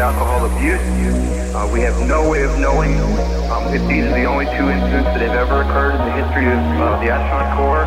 alcohol 0.00 0.46
abuse. 0.46 0.80
Uh, 1.54 1.68
we 1.72 1.80
have 1.80 2.00
no 2.08 2.28
way 2.28 2.42
of 2.42 2.58
knowing 2.58 2.96
um, 3.52 3.68
if 3.74 3.86
these 3.86 4.04
are 4.04 4.14
the 4.16 4.24
only 4.24 4.46
two 4.56 4.70
incidents 4.70 5.12
that 5.12 5.20
have 5.20 5.36
ever 5.36 5.60
occurred 5.60 5.92
in 5.92 6.00
the 6.08 6.12
history 6.24 6.46
of 6.46 6.58
uh, 6.80 6.98
the 7.04 7.10
astronaut 7.10 7.52
corps, 7.58 7.84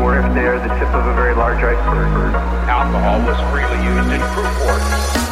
or 0.00 0.18
if 0.18 0.32
they're 0.32 0.60
the 0.60 0.72
tip 0.78 0.88
of 0.94 1.06
a 1.06 1.14
very 1.14 1.34
large 1.34 1.58
iceberg. 1.58 2.34
Alcohol 2.70 3.18
was 3.26 3.38
freely 3.50 3.82
used 3.84 4.10
in 4.12 4.20
crew 4.32 4.46
quarters. 4.62 5.25